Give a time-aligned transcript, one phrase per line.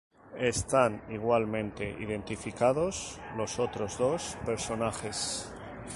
[0.39, 5.53] Están igualmente identificados los otros dos personajes.